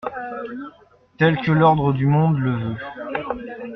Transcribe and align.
tel 1.19 1.39
que 1.41 1.51
l'ordre 1.51 1.93
du 1.93 2.07
monde 2.07 2.39
le 2.39 2.49
veut. 2.57 2.75